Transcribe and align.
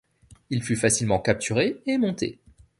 Il 0.49 0.63
fut 0.63 0.75
facilement 0.77 1.19
capturé 1.19 1.79
et 1.85 1.99
monté. 1.99 2.39